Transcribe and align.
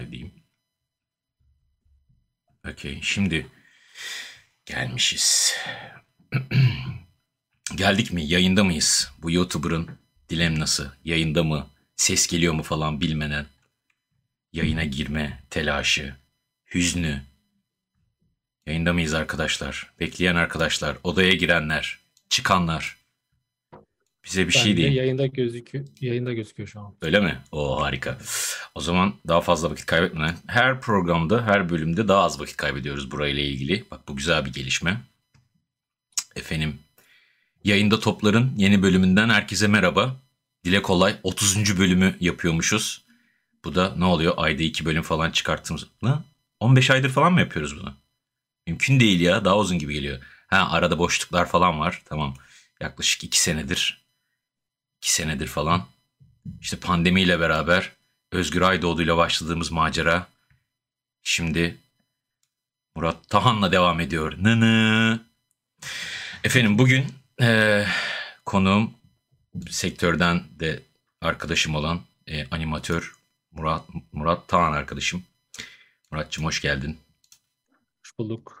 live 0.00 0.10
diyeyim. 0.10 0.32
Okey 2.68 2.98
şimdi 3.02 3.46
gelmişiz. 4.66 5.54
Geldik 7.76 8.12
mi? 8.12 8.24
Yayında 8.24 8.64
mıyız? 8.64 9.12
Bu 9.22 9.30
YouTuber'ın 9.30 9.88
dilemnası. 10.28 10.92
Yayında 11.04 11.42
mı? 11.44 11.66
Ses 11.96 12.26
geliyor 12.26 12.54
mu 12.54 12.62
falan 12.62 13.00
bilmeden. 13.00 13.46
Yayına 14.52 14.84
girme 14.84 15.40
telaşı, 15.50 16.16
hüznü. 16.74 17.22
Yayında 18.66 18.92
mıyız 18.92 19.14
arkadaşlar? 19.14 19.92
Bekleyen 20.00 20.34
arkadaşlar, 20.36 20.96
odaya 21.04 21.32
girenler, 21.32 21.98
çıkanlar. 22.28 22.96
Bize 24.24 24.46
bir 24.46 24.52
şey 24.52 24.64
Bende 24.64 24.76
değil. 24.76 24.92
yayında 24.92 25.26
gözüküyor. 25.26 25.86
Yayında 26.00 26.32
gözüküyor 26.32 26.68
şu 26.68 26.80
an. 26.80 26.94
Öyle 27.02 27.20
mi? 27.20 27.38
O 27.52 27.82
harika. 27.82 28.18
O 28.74 28.80
zaman 28.80 29.14
daha 29.28 29.40
fazla 29.40 29.70
vakit 29.70 29.86
kaybetmeden 29.86 30.36
her 30.46 30.80
programda, 30.80 31.46
her 31.46 31.68
bölümde 31.68 32.08
daha 32.08 32.22
az 32.22 32.40
vakit 32.40 32.56
kaybediyoruz 32.56 33.10
burayla 33.10 33.42
ilgili. 33.42 33.84
Bak 33.90 34.08
bu 34.08 34.16
güzel 34.16 34.44
bir 34.44 34.52
gelişme. 34.52 35.00
Efendim, 36.36 36.78
yayında 37.64 38.00
topların 38.00 38.52
yeni 38.56 38.82
bölümünden 38.82 39.28
herkese 39.28 39.66
merhaba. 39.66 40.16
Dile 40.64 40.82
kolay 40.82 41.16
30. 41.22 41.78
bölümü 41.78 42.16
yapıyormuşuz. 42.20 43.04
Bu 43.64 43.74
da 43.74 43.94
ne 43.96 44.04
oluyor? 44.04 44.34
Ayda 44.36 44.62
2 44.62 44.84
bölüm 44.84 45.02
falan 45.02 45.30
çıkarttığımız. 45.30 45.86
Ne? 46.02 46.10
15 46.60 46.90
aydır 46.90 47.10
falan 47.10 47.32
mı 47.32 47.40
yapıyoruz 47.40 47.76
bunu? 47.80 47.94
Mümkün 48.66 49.00
değil 49.00 49.20
ya. 49.20 49.44
Daha 49.44 49.58
uzun 49.58 49.78
gibi 49.78 49.94
geliyor. 49.94 50.22
Ha 50.46 50.68
arada 50.70 50.98
boşluklar 50.98 51.48
falan 51.48 51.80
var. 51.80 52.02
Tamam. 52.04 52.34
Yaklaşık 52.80 53.24
2 53.24 53.42
senedir. 53.42 54.04
2 54.98 55.12
senedir 55.12 55.46
falan. 55.46 55.86
İşte 56.60 56.76
pandemiyle 56.76 57.40
beraber 57.40 57.92
Özgür 58.32 58.60
Aydoğdu 58.62 59.02
ile 59.02 59.16
başladığımız 59.16 59.70
macera 59.72 60.26
şimdi 61.22 61.76
Murat 62.96 63.28
Tahan'la 63.28 63.72
devam 63.72 64.00
ediyor. 64.00 64.32
Nını. 64.38 65.20
Efendim 66.44 66.78
bugün 66.78 67.06
eee 67.40 67.86
konuğum 68.44 68.94
sektörden 69.70 70.42
de 70.60 70.82
arkadaşım 71.20 71.74
olan 71.74 72.00
e, 72.26 72.46
animatör 72.50 73.14
Murat 73.52 73.84
Murat 74.12 74.48
Tahan 74.48 74.72
arkadaşım. 74.72 75.24
Muratçım 76.10 76.44
hoş 76.44 76.60
geldin. 76.62 76.98
Hoş 78.02 78.18
bulduk. 78.18 78.60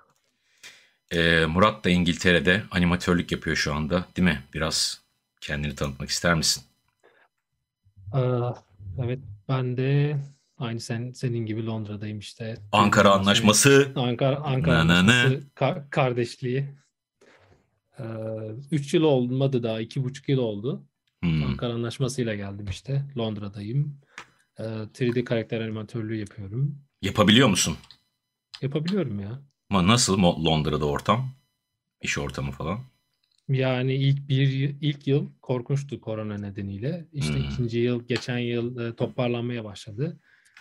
Ee, 1.10 1.44
Murat 1.48 1.84
da 1.84 1.90
İngiltere'de 1.90 2.64
animatörlük 2.70 3.32
yapıyor 3.32 3.56
şu 3.56 3.74
anda 3.74 4.04
değil 4.16 4.28
mi? 4.28 4.42
Biraz 4.54 5.00
kendini 5.40 5.74
tanıtmak 5.74 6.08
ister 6.08 6.34
misin? 6.34 6.64
Aa, 8.12 8.52
evet 8.98 9.18
ben 9.48 9.76
de 9.76 10.16
aynı 10.58 10.80
sen 10.80 11.12
senin 11.12 11.46
gibi 11.46 11.66
Londra'dayım 11.66 12.18
işte. 12.18 12.56
Ankara 12.72 13.10
Anlaşması. 13.10 13.92
Ankara 13.96 14.36
Ankara 14.36 14.86
Na. 14.86 14.98
Anlaşması 14.98 15.48
ka- 15.56 15.90
kardeşliği. 15.90 16.68
Ee, 17.98 18.04
üç 18.70 18.94
yıl 18.94 19.02
olmadı 19.02 19.62
daha 19.62 19.80
iki 19.80 20.04
buçuk 20.04 20.28
yıl 20.28 20.38
oldu. 20.38 20.86
Hmm. 21.22 21.42
Ankara 21.44 21.72
Anlaşması'yla 21.74 22.34
geldim 22.34 22.66
işte. 22.70 23.04
Londra'dayım. 23.18 24.00
Ee, 24.58 24.62
3D 24.62 25.24
karakter 25.24 25.60
animatörlüğü 25.60 26.16
yapıyorum. 26.16 26.78
Yapabiliyor 27.02 27.48
musun? 27.48 27.76
Yapabiliyorum 28.62 29.20
ya. 29.20 29.42
Ama 29.70 29.86
nasıl 29.86 30.18
Londra'da 30.22 30.84
ortam? 30.86 31.30
İş 32.02 32.18
ortamı 32.18 32.50
falan. 32.50 32.80
Yani 33.50 33.94
ilk 33.94 34.28
bir 34.28 34.74
ilk 34.80 35.06
yıl 35.06 35.28
korkunçtu 35.42 36.00
korona 36.00 36.38
nedeniyle. 36.38 37.04
İşte 37.12 37.34
Hmm. 37.34 37.44
ikinci 37.44 37.78
yıl 37.78 38.06
geçen 38.06 38.38
yıl 38.38 38.78
e, 38.78 38.94
toparlanmaya 38.96 39.64
başladı. 39.64 40.20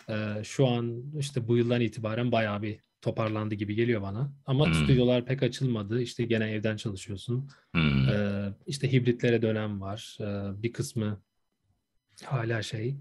E, 0.10 0.14
şu 0.44 0.68
an 0.68 1.04
işte 1.20 1.48
bu 1.48 1.58
yıldan 1.58 1.82
itibaren 1.82 2.32
bayağı 2.32 2.62
bir 2.62 2.80
toparlandı 3.02 3.56
gibi 3.56 3.76
geliyor 3.76 4.02
bana. 4.02 4.34
Ama 4.46 4.66
Hmm. 4.66 4.74
stüdyolar 4.74 5.26
pek 5.26 5.44
açılmadı. 5.44 6.02
İşte 6.02 6.26
gene 6.26 6.52
evden 6.52 6.78
çalışıyorsun. 6.78 7.50
Hmm. 7.72 8.10
E, 8.10 8.50
işte 8.68 8.92
hibritlere 8.92 9.42
dönem 9.42 9.82
var. 9.82 10.18
Bir 10.64 10.74
kısmı 10.74 11.22
hala 12.26 12.64
şey. 12.64 12.96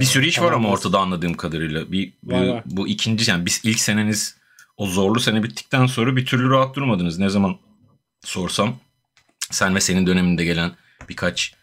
Bir 0.00 0.04
sürü 0.04 0.26
iş 0.26 0.40
var 0.40 0.52
ama 0.52 0.68
ortada 0.70 0.98
anladığım 0.98 1.34
kadarıyla. 1.34 1.92
Bir, 1.92 2.12
Var, 2.24 2.46
bu, 2.46 2.50
var. 2.50 2.64
bu 2.66 2.88
ikinci 2.88 3.30
yani 3.30 3.46
biz 3.46 3.60
ilk 3.64 3.78
seneniz 3.78 4.36
o 4.76 4.86
zorlu 4.86 5.20
sene 5.20 5.42
bittikten 5.42 5.86
sonra 5.86 6.16
bir 6.16 6.26
türlü 6.26 6.50
rahat 6.50 6.76
durmadınız. 6.76 7.18
Ne 7.18 7.28
zaman 7.28 7.56
sorsam 8.24 8.76
sen 9.50 9.74
ve 9.74 9.80
senin 9.80 10.06
döneminde 10.06 10.44
gelen 10.44 10.72
birkaç 11.08 11.54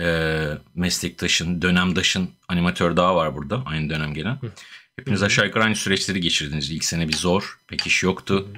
e, 0.00 0.48
meslektaşın, 0.74 1.62
dönemdaşın 1.62 2.30
animatör 2.48 2.96
daha 2.96 3.16
var 3.16 3.34
burada 3.34 3.62
aynı 3.66 3.90
dönem 3.90 4.14
gelen. 4.14 4.34
Hı. 4.34 4.52
Hepiniz 4.96 5.20
Hı 5.20 5.26
aşağı 5.26 5.46
yukarı 5.46 5.64
aynı 5.64 5.76
süreçleri 5.76 6.20
geçirdiniz. 6.20 6.70
İlk 6.70 6.84
sene 6.84 7.08
bir 7.08 7.12
zor, 7.12 7.60
pek 7.68 7.86
iş 7.86 8.02
yoktu. 8.02 8.48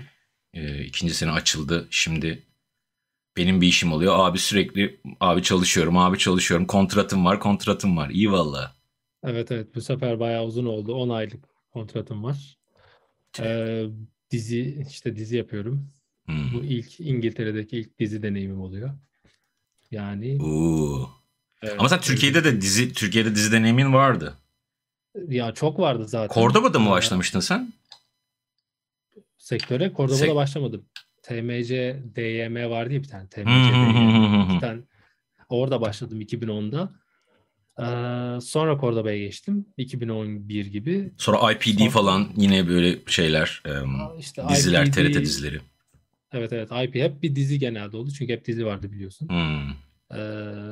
Hı. 0.54 0.60
E, 0.60 0.84
ikinci 0.84 1.14
sene 1.14 1.30
açıldı. 1.30 1.86
Şimdi 1.90 2.42
benim 3.36 3.60
bir 3.60 3.66
işim 3.66 3.92
oluyor. 3.92 4.14
Abi 4.18 4.38
sürekli 4.38 5.00
abi 5.20 5.42
çalışıyorum, 5.42 5.98
abi 5.98 6.18
çalışıyorum. 6.18 6.66
Kontratım 6.66 7.24
var, 7.24 7.40
kontratım 7.40 7.96
var. 7.96 8.10
İyi 8.10 8.32
valla. 8.32 8.76
Evet 9.24 9.52
evet 9.52 9.74
bu 9.74 9.80
sefer 9.80 10.20
bayağı 10.20 10.44
uzun 10.44 10.66
oldu. 10.66 10.94
10 10.94 11.08
aylık 11.08 11.44
kontratım 11.72 12.24
var. 12.24 12.58
E, 13.40 13.82
dizi 14.30 14.84
işte 14.90 15.16
dizi 15.16 15.36
yapıyorum. 15.36 15.90
Hmm. 16.26 16.52
Bu 16.54 16.64
ilk 16.64 17.00
İngiltere'deki 17.00 17.78
ilk 17.78 17.98
dizi 17.98 18.22
deneyimim 18.22 18.60
oluyor. 18.60 18.90
Yani 19.90 20.38
Oo. 20.42 21.10
evet, 21.62 21.74
Ama 21.78 21.88
sen 21.88 22.00
Türkiye'de 22.00 22.44
de 22.44 22.60
dizi 22.60 22.92
Türkiye'de 22.92 23.34
dizi 23.34 23.52
deneyimin 23.52 23.92
vardı. 23.92 24.34
ya 25.28 25.52
çok 25.54 25.78
vardı 25.78 26.04
zaten. 26.08 26.34
Cordoba'da 26.34 26.78
mı 26.78 26.88
Ee, 26.88 26.90
başlamıştın 26.90 27.40
sen? 27.40 27.72
Sektöre 29.38 29.92
Cordoba'da 29.96 30.18
Sek- 30.26 30.34
başlamadım. 30.34 30.84
TMC, 31.22 31.96
DYM 32.16 32.70
vardı 32.70 32.94
ya 32.94 33.02
bir 33.02 33.08
tane. 33.08 33.28
TMC, 33.28 33.44
DYM. 33.72 34.50
İki 34.50 34.60
tane. 34.60 34.80
Orada 35.48 35.80
başladım 35.80 36.20
2010'da. 36.20 36.92
Ee, 37.78 38.40
sonra 38.40 38.80
Cordoba'ya 38.80 39.18
geçtim. 39.18 39.66
2011 39.76 40.66
gibi. 40.66 41.10
Sonra 41.18 41.52
IPD 41.52 41.78
Son- 41.78 41.88
falan 41.88 42.28
yine 42.36 42.68
böyle 42.68 42.98
şeyler, 43.06 43.62
işte 44.18 44.42
diziler, 44.48 44.86
IPD 44.86 44.92
TRT 44.92 45.20
dizileri. 45.20 45.60
Evet 46.32 46.52
evet 46.52 46.70
IP 46.84 46.94
hep 46.94 47.22
bir 47.22 47.36
dizi 47.36 47.58
genelde 47.58 47.96
oldu. 47.96 48.10
Çünkü 48.10 48.32
hep 48.32 48.44
dizi 48.44 48.66
vardı 48.66 48.92
biliyorsun. 48.92 49.28
Hmm. 49.28 49.70
Ee, 50.10 50.22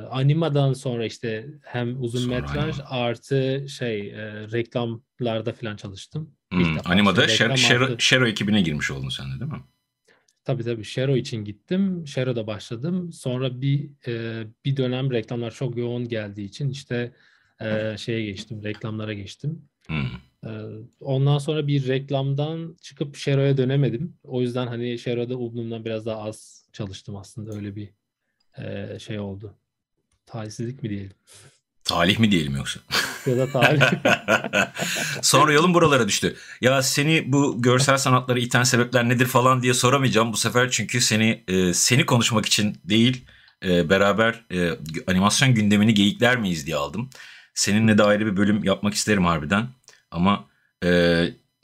animadan 0.09 0.73
sonra 0.73 1.05
işte 1.05 1.47
hem 1.61 2.01
uzun 2.01 2.19
Sonra 2.19 2.35
metraj 2.35 2.79
anima. 2.79 2.89
artı 2.89 3.65
şey 3.69 4.09
e, 4.09 4.51
reklamlarda 4.51 5.53
falan 5.53 5.75
çalıştım. 5.75 6.31
Hmm. 6.51 6.77
Animada 6.85 7.27
Şero, 7.27 7.53
artı- 7.53 7.95
Şero 7.99 8.27
ekibine 8.27 8.61
girmiş 8.61 8.91
oldun 8.91 9.09
sen 9.09 9.25
de 9.35 9.39
değil 9.39 9.51
mi? 9.51 9.61
Tabii 10.43 10.63
tabii 10.63 10.83
Şero 10.83 11.15
için 11.15 11.45
gittim. 11.45 12.07
Şero'da 12.07 12.47
başladım. 12.47 13.13
Sonra 13.13 13.61
bir 13.61 13.89
e, 14.07 14.43
bir 14.65 14.77
dönem 14.77 15.11
reklamlar 15.11 15.51
çok 15.51 15.77
yoğun 15.77 16.09
geldiği 16.09 16.45
için 16.45 16.69
işte 16.69 17.11
e, 17.61 17.95
şeye 17.97 18.25
geçtim, 18.25 18.63
reklamlara 18.63 19.13
geçtim. 19.13 19.61
Hmm. 19.87 20.05
E, 20.45 20.49
ondan 20.99 21.37
sonra 21.37 21.67
bir 21.67 21.87
reklamdan 21.87 22.77
çıkıp 22.81 23.15
Şero'ya 23.15 23.57
dönemedim. 23.57 24.17
O 24.23 24.41
yüzden 24.41 24.67
hani 24.67 24.99
Şero'da 24.99 25.35
umduğumdan 25.37 25.85
biraz 25.85 26.05
daha 26.05 26.21
az 26.21 26.65
çalıştım 26.73 27.15
aslında. 27.15 27.55
Öyle 27.55 27.75
bir 27.75 27.89
e, 28.57 28.99
şey 28.99 29.19
oldu. 29.19 29.55
Talihsizlik 30.25 30.83
mi 30.83 30.89
diyelim? 30.89 31.11
Talih 31.83 32.19
mi 32.19 32.31
diyelim 32.31 32.55
yoksa? 32.55 32.79
Ya 33.25 33.37
da 33.37 33.51
talih. 33.51 33.81
Sonra 35.21 35.53
yolun 35.53 35.73
buralara 35.73 36.07
düştü. 36.07 36.35
Ya 36.61 36.81
seni 36.81 37.31
bu 37.31 37.61
görsel 37.61 37.97
sanatlara 37.97 38.39
iten 38.39 38.63
sebepler 38.63 39.09
nedir 39.09 39.25
falan 39.25 39.61
diye 39.61 39.73
soramayacağım 39.73 40.33
bu 40.33 40.37
sefer 40.37 40.71
çünkü 40.71 41.01
seni 41.01 41.43
e, 41.47 41.73
seni 41.73 42.05
konuşmak 42.05 42.45
için 42.45 42.77
değil 42.83 43.25
e, 43.65 43.89
beraber 43.89 44.45
e, 44.51 44.69
animasyon 45.07 45.53
gündemini 45.53 45.93
geyikler 45.93 46.37
miyiz 46.37 46.65
diye 46.65 46.75
aldım. 46.75 47.09
Seninle 47.53 47.97
de 47.97 48.03
ayrı 48.03 48.25
bir 48.25 48.37
bölüm 48.37 48.63
yapmak 48.63 48.93
isterim 48.93 49.25
harbiden. 49.25 49.67
Ama 50.15 50.47
e, 50.83 50.89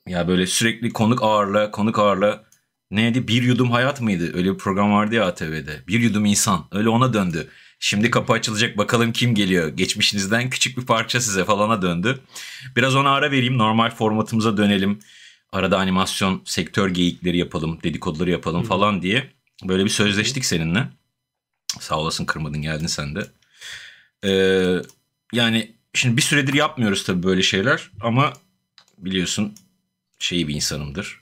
ya 0.07 0.27
böyle 0.27 0.47
sürekli 0.47 0.89
konuk 0.89 1.23
ağırla 1.23 1.71
konuk 1.71 1.99
ağırla 1.99 2.43
neydi 2.91 3.27
bir 3.27 3.43
yudum 3.43 3.71
hayat 3.71 4.01
mıydı? 4.01 4.37
Öyle 4.37 4.53
bir 4.53 4.57
program 4.57 4.93
vardı 4.93 5.15
ya 5.15 5.25
ATV'de. 5.25 5.83
Bir 5.87 5.99
yudum 5.99 6.25
insan 6.25 6.67
öyle 6.71 6.89
ona 6.89 7.13
döndü. 7.13 7.47
Şimdi 7.79 8.11
kapı 8.11 8.33
açılacak 8.33 8.77
bakalım 8.77 9.11
kim 9.11 9.35
geliyor. 9.35 9.67
Geçmişinizden 9.67 10.49
küçük 10.49 10.77
bir 10.77 10.85
parça 10.85 11.21
size 11.21 11.45
falana 11.45 11.81
döndü. 11.81 12.19
Biraz 12.75 12.95
ona 12.95 13.11
ara 13.11 13.31
vereyim. 13.31 13.57
Normal 13.57 13.89
formatımıza 13.89 14.57
dönelim. 14.57 14.99
Arada 15.51 15.77
animasyon 15.79 16.41
sektör 16.45 16.89
geyikleri 16.89 17.37
yapalım, 17.37 17.79
dedikoduları 17.83 18.31
yapalım 18.31 18.63
Hı. 18.63 18.67
falan 18.67 19.01
diye. 19.01 19.27
Böyle 19.63 19.85
bir 19.85 19.89
sözleştik 19.89 20.45
seninle. 20.45 20.87
Sağ 21.79 21.99
olasın 21.99 22.25
kırmadın 22.25 22.61
geldin 22.61 22.87
sen 22.87 23.15
de. 23.15 23.27
Ee, 24.25 24.81
yani 25.33 25.75
şimdi 25.93 26.17
bir 26.17 26.21
süredir 26.21 26.53
yapmıyoruz 26.53 27.03
tabii 27.03 27.23
böyle 27.23 27.43
şeyler 27.43 27.91
ama 28.01 28.33
biliyorsun 28.97 29.55
şey 30.19 30.47
bir 30.47 30.55
insanımdır. 30.55 31.21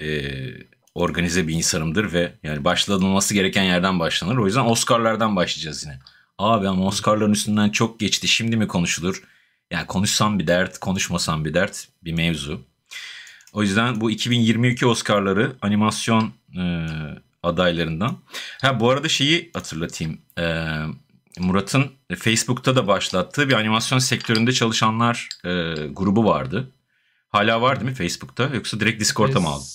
Ee, 0.00 0.30
organize 0.94 1.48
bir 1.48 1.54
insanımdır 1.54 2.12
ve 2.12 2.32
yani 2.42 2.64
başlanılması 2.64 3.34
gereken 3.34 3.62
yerden 3.62 4.00
başlanır. 4.00 4.36
O 4.36 4.46
yüzden 4.46 4.64
Oscar'lardan 4.64 5.36
başlayacağız 5.36 5.84
yine. 5.84 5.98
Abi 6.38 6.68
ama 6.68 6.86
Oscar'ların 6.86 7.32
üstünden 7.32 7.70
çok 7.70 8.00
geçti. 8.00 8.28
Şimdi 8.28 8.56
mi 8.56 8.68
konuşulur? 8.68 9.22
Yani 9.70 9.86
konuşsam 9.86 10.38
bir 10.38 10.46
dert, 10.46 10.78
konuşmasam 10.78 11.44
bir 11.44 11.54
dert 11.54 11.88
bir 12.04 12.12
mevzu. 12.12 12.60
O 13.52 13.62
yüzden 13.62 14.00
bu 14.00 14.10
2022 14.10 14.86
Oscar'ları 14.86 15.56
animasyon 15.62 16.32
e, 16.58 16.86
adaylarından. 17.42 18.18
Ha 18.60 18.80
bu 18.80 18.90
arada 18.90 19.08
şeyi 19.08 19.50
hatırlatayım. 19.54 20.18
E, 20.38 20.44
Murat'ın 21.38 21.86
Facebook'ta 22.16 22.76
da 22.76 22.86
başlattığı 22.86 23.48
bir 23.48 23.52
animasyon 23.54 23.98
sektöründe 23.98 24.52
çalışanlar 24.52 25.28
e, 25.44 25.48
grubu 25.90 26.24
vardı. 26.24 26.72
Hala 27.28 27.62
var 27.62 27.80
değil 27.80 27.90
mi 27.90 27.96
Facebook'ta 27.96 28.50
yoksa 28.54 28.80
direkt 28.80 29.00
Discord'a 29.00 29.40
mı 29.40 29.48
aldın? 29.48 29.66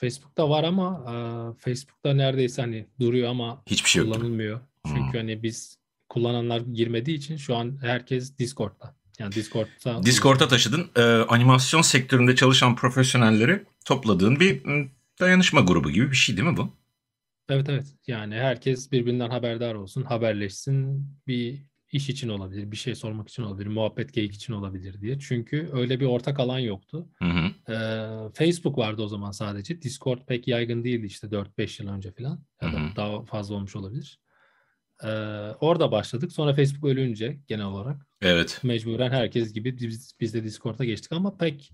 Facebook'ta 0.00 0.48
var 0.50 0.64
ama 0.64 1.02
e, 1.06 1.12
Facebook'ta 1.60 2.14
neredeyse 2.14 2.62
hani 2.62 2.86
duruyor 3.00 3.30
ama 3.30 3.62
Hiçbir 3.66 3.90
şey 3.90 4.02
kullanılmıyor. 4.02 4.60
Çünkü 4.86 5.00
Hmm. 5.00 5.12
hani 5.12 5.42
biz 5.42 5.78
kullananlar 6.08 6.60
girmediği 6.60 7.16
için 7.16 7.36
şu 7.36 7.56
an 7.56 7.78
herkes 7.82 8.38
Discord'da. 8.38 8.96
Yani 9.18 9.34
Discord'da 9.34 10.02
Discord'a 10.02 10.48
taşıdın. 10.48 10.90
E, 10.96 11.02
animasyon 11.02 11.82
sektöründe 11.82 12.36
çalışan 12.36 12.76
profesyonelleri 12.76 13.64
topladığın 13.84 14.40
bir 14.40 14.62
dayanışma 15.20 15.60
grubu 15.60 15.90
gibi 15.90 16.10
bir 16.10 16.16
şey 16.16 16.36
değil 16.36 16.48
mi 16.48 16.56
bu? 16.56 16.72
Evet 17.48 17.68
evet. 17.68 17.86
Yani 18.06 18.34
herkes 18.34 18.92
birbirinden 18.92 19.30
haberdar 19.30 19.74
olsun, 19.74 20.02
haberleşsin. 20.02 21.08
Bir 21.26 21.62
iş 21.92 22.08
için 22.08 22.28
olabilir, 22.28 22.70
bir 22.70 22.76
şey 22.76 22.94
sormak 22.94 23.28
için 23.28 23.42
olabilir, 23.42 23.66
muhabbet 23.66 24.12
geyik 24.12 24.34
için 24.34 24.52
olabilir 24.52 25.00
diye. 25.00 25.18
Çünkü 25.18 25.70
öyle 25.72 26.00
bir 26.00 26.06
ortak 26.06 26.40
alan 26.40 26.58
yoktu. 26.58 27.08
Hı 27.18 27.24
hı. 27.24 27.72
Ee, 27.72 28.32
Facebook 28.34 28.78
vardı 28.78 29.02
o 29.02 29.08
zaman 29.08 29.30
sadece. 29.30 29.82
Discord 29.82 30.18
pek 30.26 30.48
yaygın 30.48 30.84
değildi 30.84 31.06
işte 31.06 31.26
4-5 31.26 31.82
yıl 31.82 31.88
önce 31.88 32.12
falan. 32.12 32.44
Ya 32.62 32.72
da 32.72 32.80
Hı 32.80 32.86
hı. 32.86 32.96
daha 32.96 33.24
fazla 33.24 33.54
olmuş 33.54 33.76
olabilir. 33.76 34.20
Ee, 35.04 35.08
orada 35.60 35.92
başladık. 35.92 36.32
Sonra 36.32 36.54
Facebook 36.54 36.84
ölünce 36.84 37.38
genel 37.46 37.64
olarak 37.66 38.06
Evet. 38.22 38.60
mecburen 38.62 39.10
herkes 39.10 39.52
gibi 39.52 39.78
biz, 39.78 40.12
biz 40.20 40.34
de 40.34 40.44
Discord'a 40.44 40.84
geçtik 40.84 41.12
ama 41.12 41.36
pek 41.36 41.72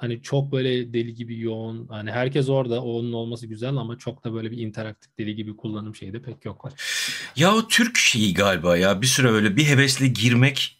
hani 0.00 0.22
çok 0.22 0.52
böyle 0.52 0.92
deli 0.92 1.14
gibi 1.14 1.40
yoğun 1.40 1.86
hani 1.88 2.10
herkes 2.10 2.48
orada 2.48 2.82
onun 2.82 3.12
olması 3.12 3.46
güzel 3.46 3.76
ama 3.76 3.98
çok 3.98 4.24
da 4.24 4.34
böyle 4.34 4.50
bir 4.50 4.58
interaktif 4.58 5.18
deli 5.18 5.34
gibi 5.34 5.56
kullanım 5.56 5.94
şeyi 5.94 6.12
de 6.12 6.22
pek 6.22 6.44
yok. 6.44 6.68
Ya 7.36 7.54
o 7.54 7.68
Türk 7.68 7.98
şeyi 7.98 8.34
galiba 8.34 8.76
ya 8.76 9.02
bir 9.02 9.06
süre 9.06 9.28
öyle 9.28 9.56
bir 9.56 9.64
hevesle 9.66 10.06
girmekten 10.06 10.76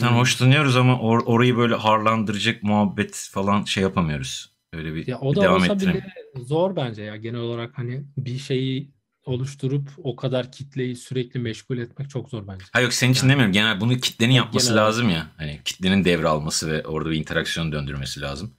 Hmm. 0.00 0.16
hoşlanıyoruz 0.16 0.76
ama 0.76 0.92
or- 0.92 1.24
orayı 1.24 1.56
böyle 1.56 1.74
harlandıracak 1.74 2.62
muhabbet 2.62 3.28
falan 3.32 3.64
şey 3.64 3.82
yapamıyoruz. 3.82 4.52
Öyle 4.72 4.94
bir, 4.94 5.06
Ya 5.06 5.20
o 5.20 5.30
bir 5.32 5.36
da 5.36 5.40
devam 5.42 5.56
olsa 5.56 5.72
ettirelim. 5.74 6.00
bile 6.00 6.44
zor 6.44 6.76
bence 6.76 7.02
ya 7.02 7.16
genel 7.16 7.40
olarak 7.40 7.78
hani 7.78 8.04
bir 8.16 8.38
şeyi 8.38 8.90
oluşturup 9.26 9.88
o 10.02 10.16
kadar 10.16 10.52
kitleyi 10.52 10.96
sürekli 10.96 11.40
meşgul 11.40 11.78
etmek 11.78 12.10
çok 12.10 12.28
zor 12.28 12.46
bence. 12.48 12.64
Ha 12.72 12.80
yok 12.80 12.92
senin 12.92 13.12
için 13.12 13.22
Yani- 13.22 13.30
demiyorum. 13.32 13.52
Genel 13.52 13.80
bunu 13.80 13.96
kitlenin 13.96 14.32
yapması 14.34 14.68
genel 14.68 14.82
lazım 14.82 15.10
ya. 15.10 15.26
Hani 15.36 15.60
kitlenin 15.64 16.04
devralması 16.04 16.70
ve 16.70 16.86
orada 16.86 17.10
bir 17.10 17.16
interaksiyon 17.16 17.72
döndürmesi 17.72 18.20
lazım. 18.20 18.50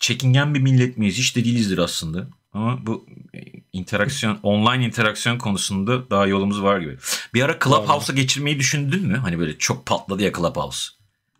Çekingen 0.00 0.54
bir 0.54 0.60
millet 0.60 0.98
miyiz? 0.98 1.18
Hiç 1.18 1.36
de 1.36 1.44
değilizdir 1.44 1.78
aslında. 1.78 2.26
Ama 2.52 2.86
bu 2.86 3.06
e, 3.34 3.38
interaksiyon, 3.72 4.36
online 4.42 4.84
interaksiyon 4.84 5.38
konusunda 5.38 6.10
daha 6.10 6.26
yolumuz 6.26 6.62
var 6.62 6.80
gibi. 6.80 6.96
Bir 7.34 7.42
ara 7.42 7.58
Clubhouse'a 7.64 8.16
geçirmeyi 8.16 8.58
düşündün 8.58 9.06
mü? 9.06 9.16
Hani 9.16 9.38
böyle 9.38 9.58
çok 9.58 9.86
patladı 9.86 10.22
ya 10.22 10.32
Clubhouse. 10.32 10.90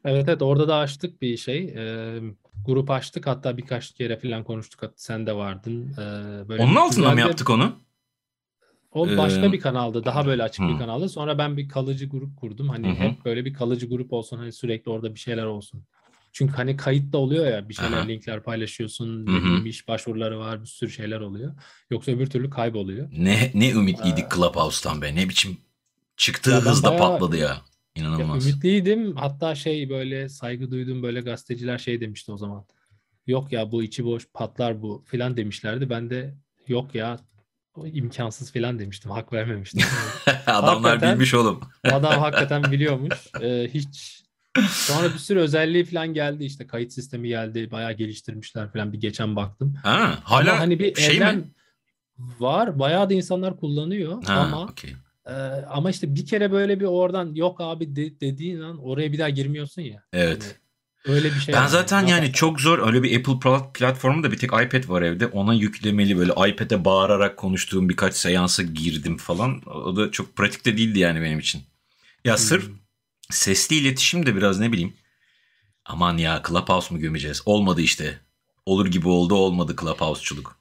Evet 0.04 0.28
evet 0.28 0.42
orada 0.42 0.68
da 0.68 0.76
açtık 0.76 1.22
bir 1.22 1.36
şey. 1.36 1.58
Ee, 1.64 2.20
grup 2.66 2.90
açtık 2.90 3.26
hatta 3.26 3.56
birkaç 3.56 3.92
kere 3.94 4.16
falan 4.18 4.44
konuştuk. 4.44 4.80
Sen 4.96 5.26
de 5.26 5.36
vardın. 5.36 5.92
Ee, 5.92 6.48
böyle 6.48 6.62
Onun 6.62 6.76
altında 6.76 7.10
mı 7.12 7.20
yaptık 7.20 7.50
onu? 7.50 7.76
O 8.92 9.08
Ee, 9.08 9.16
başka 9.16 9.52
bir 9.52 9.60
kanaldı. 9.60 10.04
Daha 10.04 10.26
böyle 10.26 10.42
açık 10.42 10.68
bir 10.68 10.72
hı. 10.74 10.78
kanaldı. 10.78 11.08
Sonra 11.08 11.38
ben 11.38 11.56
bir 11.56 11.68
kalıcı 11.68 12.08
grup 12.08 12.36
kurdum. 12.36 12.68
Hani 12.68 12.86
Hı 12.86 12.90
hı. 12.90 12.94
hep 12.94 13.24
böyle 13.24 13.44
bir 13.44 13.54
kalıcı 13.54 13.88
grup 13.88 14.12
olsun. 14.12 14.38
Hani 14.38 14.52
sürekli 14.52 14.90
orada 14.90 15.14
bir 15.14 15.20
şeyler 15.20 15.44
olsun. 15.44 15.84
Çünkü 16.32 16.52
hani 16.54 16.76
kayıt 16.76 17.12
da 17.12 17.18
oluyor 17.18 17.46
ya. 17.46 17.68
Bir 17.68 17.74
şeyler 17.74 17.98
Aha. 17.98 18.08
linkler 18.08 18.42
paylaşıyorsun. 18.42 19.26
Hı 19.26 19.30
Ne 19.30 19.36
hı. 19.38 19.44
bileyim 19.44 19.66
iş 19.66 19.88
başvuruları 19.88 20.38
var. 20.38 20.60
Bir 20.60 20.66
sürü 20.66 20.90
şeyler 20.90 21.20
oluyor. 21.20 21.54
Yoksa 21.90 22.12
öbür 22.12 22.26
türlü 22.26 22.50
kayboluyor. 22.50 23.08
Ne 23.12 23.50
ne 23.54 23.70
ümitliydik 23.70 24.24
Ee, 24.24 24.34
Clubhouse'tan 24.34 25.02
be. 25.02 25.14
Ne 25.14 25.28
biçim 25.28 25.56
çıktığı 26.16 26.50
Ya 26.50 26.60
hızda 26.60 26.88
bayağı- 26.88 27.10
patladı 27.12 27.36
ya. 27.36 27.46
Ya 27.48 27.62
İnanılmaz. 27.96 28.46
ümitliydim. 28.46 29.16
Hatta 29.16 29.54
şey 29.54 29.90
böyle 29.90 30.28
saygı 30.28 30.70
duyduğum 30.70 31.02
böyle 31.02 31.20
gazeteciler 31.20 31.78
şey 31.78 32.00
demişti 32.00 32.32
o 32.32 32.36
zaman. 32.36 32.64
Yok 33.26 33.52
ya 33.52 33.72
bu 33.72 33.82
içi 33.82 34.04
boş 34.04 34.28
patlar 34.34 34.82
bu 34.82 35.04
filan 35.06 35.36
demişlerdi. 35.36 35.90
Ben 35.90 36.10
de 36.10 36.34
yok 36.68 36.94
ya 36.94 37.18
o 37.76 37.86
imkansız 37.86 38.52
filan 38.52 38.78
demiştim. 38.78 39.10
Hak 39.10 39.32
vermemiştim. 39.32 39.82
Adamlar 40.46 40.90
Hakikaten- 40.90 41.14
bilmiş 41.14 41.34
oğlum. 41.34 41.60
Adam 41.84 42.12
hakikaten 42.20 42.62
biliyormuş. 42.72 43.14
Ee, 43.40 43.68
hiç 43.74 44.22
sonra 44.68 45.08
bir 45.14 45.18
sürü 45.18 45.38
özelliği 45.40 45.84
falan 45.84 46.14
geldi 46.14 46.44
işte 46.44 46.66
kayıt 46.66 46.92
sistemi 46.92 47.28
geldi. 47.28 47.70
Bayağı 47.70 47.92
geliştirmişler 47.92 48.72
falan 48.72 48.92
bir 48.92 49.00
geçen 49.00 49.36
baktım. 49.36 49.74
Ha, 49.82 50.18
hala 50.24 50.50
Ama 50.52 50.60
hani 50.60 50.78
bir 50.78 50.94
şey 50.94 51.16
evren 51.16 51.36
mi? 51.38 51.44
var. 52.18 52.78
Bayağı 52.78 53.10
da 53.10 53.14
insanlar 53.14 53.56
kullanıyor 53.56 54.22
Ha, 54.24 54.34
ama 54.34 54.62
okey. 54.64 54.90
e, 55.26 55.32
ama 55.68 55.90
işte 55.90 56.14
bir 56.14 56.26
kere 56.26 56.52
böyle 56.52 56.80
bir 56.80 56.84
oradan 56.84 57.34
yok 57.34 57.56
abi 57.60 57.96
de- 57.96 58.20
dediğin 58.20 58.60
an 58.60 58.78
oraya 58.78 59.12
bir 59.12 59.18
daha 59.18 59.28
girmiyorsun 59.28 59.82
ya. 59.82 60.02
Evet. 60.12 60.60
Öyle 61.04 61.34
bir 61.34 61.40
şey. 61.40 61.54
Ben 61.54 61.62
var. 61.62 61.68
zaten 61.68 62.06
yani 62.06 62.32
çok 62.32 62.60
zor 62.60 62.86
öyle 62.86 63.02
bir 63.02 63.18
Apple 63.18 63.32
plat- 63.32 63.72
platformu 63.72 64.22
da 64.22 64.32
bir 64.32 64.36
tek 64.38 64.50
iPad 64.52 64.88
var 64.88 65.02
evde. 65.02 65.26
Ona 65.26 65.54
yüklemeli 65.54 66.18
böyle 66.18 66.32
iPad'e 66.50 66.84
bağırarak 66.84 67.36
konuştuğum 67.36 67.88
birkaç 67.88 68.14
seansa 68.14 68.62
girdim 68.62 69.16
falan. 69.16 69.62
O 69.68 69.96
da 69.96 70.10
çok 70.10 70.36
pratik 70.36 70.64
de 70.64 70.76
değildi 70.76 70.98
yani 70.98 71.22
benim 71.22 71.38
için. 71.38 71.62
Ya 72.24 72.36
sırf 72.36 72.66
Hmm. 72.66 72.74
sesli 73.30 73.76
iletişim 73.76 74.26
de 74.26 74.36
biraz 74.36 74.60
ne 74.60 74.72
bileyim. 74.72 74.92
Aman 75.84 76.16
ya 76.18 76.42
Clubhouse 76.48 76.94
mu 76.94 77.00
gömeceğiz? 77.00 77.42
Olmadı 77.46 77.80
işte. 77.80 78.18
Olur 78.66 78.86
gibi 78.86 79.08
oldu 79.08 79.34
olmadı 79.34 79.76
Clubhouse'çuluk. 79.80 80.56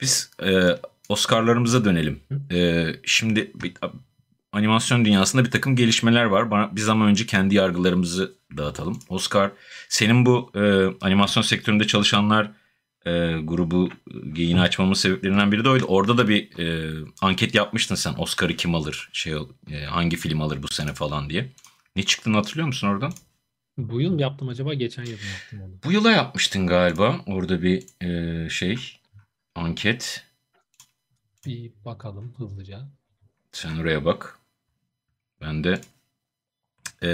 Biz 0.00 0.30
e, 0.42 0.62
Oscar'larımıza 1.08 1.84
dönelim. 1.84 2.20
E, 2.52 2.86
şimdi 3.04 3.50
bir, 3.54 3.72
animasyon 4.52 5.04
dünyasında 5.04 5.44
bir 5.44 5.50
takım 5.50 5.76
gelişmeler 5.76 6.24
var. 6.24 6.50
Bana, 6.50 6.76
biz 6.76 6.88
ama 6.88 7.06
önce 7.06 7.26
kendi 7.26 7.54
yargılarımızı 7.54 8.34
dağıtalım. 8.56 8.98
Oscar, 9.08 9.50
senin 9.88 10.26
bu 10.26 10.52
e, 10.54 10.86
animasyon 11.00 11.42
sektöründe 11.42 11.86
çalışanlar 11.86 12.50
e, 13.06 13.10
grubu 13.42 13.88
e, 13.88 14.40
yayını 14.40 14.60
açmamın 14.60 14.94
sebeplerinden 14.94 15.52
biri 15.52 15.64
de 15.64 15.68
oydu. 15.68 15.84
Orada 15.88 16.18
da 16.18 16.28
bir 16.28 16.58
e, 16.58 16.94
anket 17.20 17.54
yapmıştın 17.54 17.94
sen. 17.94 18.14
Oscar'ı 18.18 18.56
kim 18.56 18.74
alır? 18.74 19.08
Şey 19.12 19.34
e, 19.70 19.84
hangi 19.84 20.16
film 20.16 20.42
alır 20.42 20.62
bu 20.62 20.68
sene 20.68 20.94
falan 20.94 21.30
diye. 21.30 21.52
Ne 21.96 22.02
çıktığını 22.02 22.36
hatırlıyor 22.36 22.66
musun 22.66 22.88
oradan? 22.88 23.12
Bu 23.78 24.00
yıl 24.00 24.12
mı 24.12 24.20
yaptım 24.20 24.48
acaba? 24.48 24.74
Geçen 24.74 25.04
yıl 25.04 25.12
mı 25.12 25.26
yaptım 25.32 25.62
onu? 25.62 25.72
Bu 25.84 25.92
yıla 25.92 26.10
yapmıştın 26.10 26.66
galiba. 26.66 27.20
Orada 27.26 27.62
bir 27.62 27.84
e, 28.00 28.50
şey 28.50 29.00
anket. 29.54 30.24
Bir 31.46 31.72
bakalım 31.84 32.34
hızlıca. 32.38 32.88
Sen 33.52 33.76
oraya 33.76 34.04
bak. 34.04 34.38
Ben 35.40 35.64
de 35.64 35.80
e, 37.02 37.10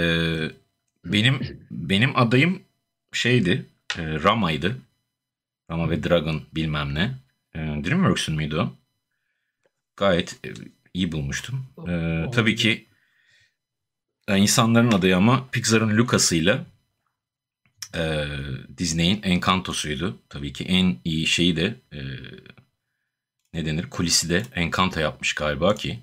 benim 1.05 1.67
benim 1.71 2.17
adayım 2.17 2.61
şeydi. 3.11 3.65
e, 3.97 4.23
Rama'ydı. 4.23 4.77
Rama 5.71 5.89
ve 5.89 6.03
Dragon 6.03 6.41
bilmem 6.55 6.95
ne. 6.95 7.11
E, 7.55 7.59
Dreamworks'un 7.59 8.35
muydu 8.35 8.61
o? 8.61 8.73
Gayet 9.97 10.39
e, 10.45 10.53
iyi 10.93 11.11
bulmuştum. 11.11 11.65
E, 11.87 12.25
tabii 12.33 12.55
ki 12.55 12.85
e, 14.27 14.37
insanların 14.37 14.91
adayı 14.91 15.17
ama 15.17 15.47
Pixar'ın 15.51 15.97
Lucas'ıyla 15.97 16.65
e, 17.95 18.27
Disney'in 18.77 19.21
Encanto'suydu. 19.23 20.19
Tabii 20.29 20.53
ki 20.53 20.63
en 20.63 20.97
iyi 21.03 21.27
şeyi 21.27 21.55
de 21.55 21.75
e, 21.93 21.99
ne 23.53 23.65
denir? 23.65 23.89
Kulisi 23.89 24.29
de 24.29 24.43
Encanto 24.55 24.99
yapmış 24.99 25.33
galiba 25.33 25.75
ki. 25.75 25.99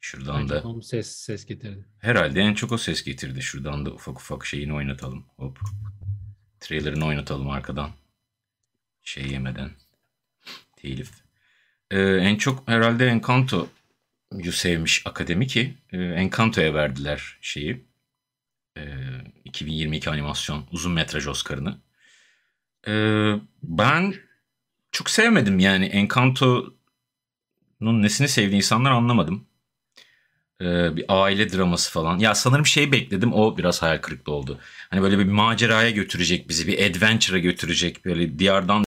Şuradan 0.00 0.42
Bence 0.42 0.54
da 0.54 0.82
ses 0.82 1.16
ses 1.16 1.46
getirdi. 1.46 1.84
herhalde 1.98 2.40
en 2.40 2.54
çok 2.54 2.72
o 2.72 2.78
ses 2.78 3.04
getirdi. 3.04 3.42
Şuradan 3.42 3.86
da 3.86 3.90
ufak 3.90 4.20
ufak 4.20 4.46
şeyini 4.46 4.74
oynatalım. 4.74 5.26
Hop. 5.36 5.60
Trailerını 6.60 7.06
oynatalım 7.06 7.50
arkadan. 7.50 7.90
Şey 9.02 9.26
yemeden. 9.30 9.70
Telif. 10.76 11.10
Ee, 11.90 12.00
en 12.00 12.36
çok 12.36 12.68
herhalde 12.68 13.06
Encanto'yu 13.06 14.52
sevmiş 14.52 15.06
akademi 15.06 15.46
ki 15.46 15.78
e, 15.92 15.98
Encanto'ya 15.98 16.74
verdiler 16.74 17.38
şeyi. 17.40 17.84
E, 18.76 18.82
2022 19.44 20.10
animasyon 20.10 20.66
uzun 20.72 20.92
metraj 20.92 21.26
Oscar'ını. 21.26 21.78
E, 22.88 22.92
ben 23.62 24.14
çok 24.92 25.10
sevmedim 25.10 25.58
yani 25.58 25.84
Encanto'nun 25.86 26.72
nesini 28.02 28.28
sevdiği 28.28 28.56
insanlar 28.56 28.90
anlamadım. 28.90 29.49
E, 30.60 30.96
bir 30.96 31.04
aile 31.08 31.52
draması 31.52 31.92
falan. 31.92 32.18
Ya 32.18 32.34
sanırım 32.34 32.66
şey 32.66 32.92
bekledim 32.92 33.32
o 33.32 33.56
biraz 33.58 33.82
hayal 33.82 33.98
kırıklığı 33.98 34.32
oldu. 34.32 34.58
Hani 34.90 35.02
böyle 35.02 35.18
bir 35.18 35.24
maceraya 35.24 35.90
götürecek 35.90 36.48
bizi 36.48 36.66
bir 36.66 36.90
adventure'a 36.90 37.38
götürecek 37.38 38.04
böyle 38.04 38.38
diyardan 38.38 38.84